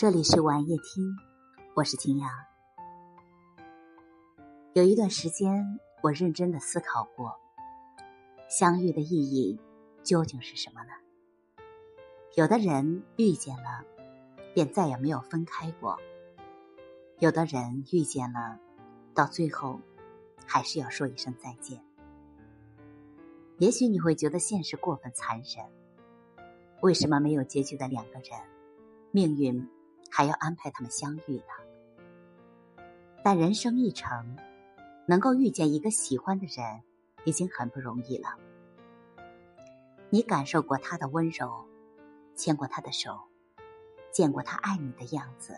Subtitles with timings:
[0.00, 1.14] 这里是晚夜听，
[1.74, 2.30] 我是金阳。
[4.72, 7.38] 有一段时间，我认真的思考过，
[8.48, 9.60] 相遇的意义
[10.02, 10.92] 究竟是什么呢？
[12.34, 13.84] 有的人遇见了，
[14.54, 15.98] 便再也没有分开过；
[17.18, 18.58] 有的人遇见了，
[19.12, 19.78] 到最后
[20.46, 21.78] 还是要说一声再见。
[23.58, 25.66] 也许你会觉得现实过分残忍，
[26.80, 28.40] 为什么没有结局的两个人，
[29.10, 29.68] 命运？
[30.20, 32.82] 还要安排他们相遇呢。
[33.24, 34.36] 但人生一程，
[35.06, 36.82] 能够遇见一个喜欢的人，
[37.24, 38.28] 已经很不容易了。
[40.10, 41.64] 你感受过他的温柔，
[42.34, 43.18] 牵过他的手，
[44.12, 45.56] 见过他爱你的样子。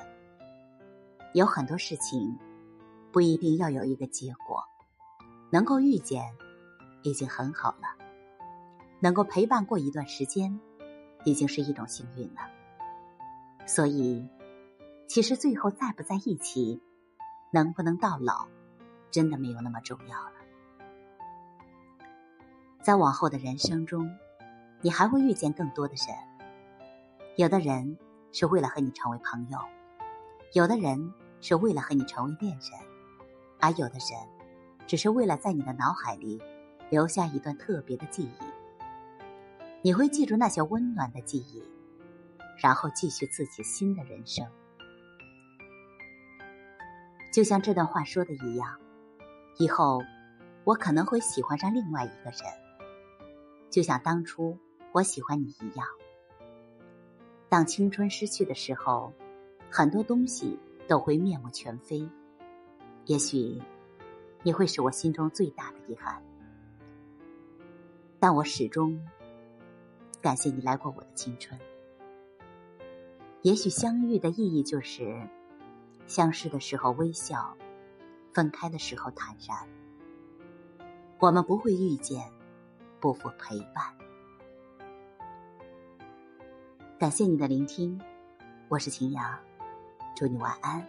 [1.35, 2.38] 有很多事情，
[3.10, 4.63] 不一定要有一个结果，
[5.51, 6.37] 能够遇见，
[7.02, 7.97] 已经很好了。
[9.01, 10.60] 能够陪伴过一段时间，
[11.24, 12.49] 已经是一种幸运了。
[13.66, 14.24] 所以。
[15.13, 16.80] 其实最后在不在一起，
[17.51, 18.49] 能不能到老，
[19.10, 20.32] 真的没有那么重要了。
[22.82, 24.09] 在往后的人生中，
[24.80, 26.16] 你还会遇见更多的人。
[27.37, 27.99] 有的人
[28.32, 29.59] 是为了和你成为朋友，
[30.54, 32.80] 有的人是为了和你成为恋人，
[33.60, 34.19] 而有的人
[34.87, 36.41] 只是为了在你的脑海里
[36.88, 38.45] 留下一段特别的记忆。
[39.82, 41.63] 你会记住那些温暖的记忆，
[42.57, 44.49] 然后继续自己新的人生。
[47.33, 48.79] 就像这段话说的一样，
[49.57, 50.02] 以后
[50.65, 52.43] 我可能会喜欢上另外一个人，
[53.71, 54.59] 就像当初
[54.93, 55.87] 我喜欢你一样。
[57.49, 59.15] 当青春失去的时候，
[59.71, 62.07] 很多东西都会面目全非。
[63.07, 63.59] 也许
[64.43, 66.22] 你会是我心中最大的遗憾，
[68.21, 69.03] 但我始终
[70.21, 71.59] 感谢你来过我的青春。
[73.41, 75.27] 也许相遇的意义就是。
[76.12, 77.56] 相识的时候微笑，
[78.34, 79.56] 分开的时候坦然。
[81.19, 82.31] 我们不会遇见，
[83.00, 83.97] 不负陪伴。
[86.98, 87.98] 感谢你的聆听，
[88.69, 89.38] 我是秦阳，
[90.14, 90.86] 祝你晚安。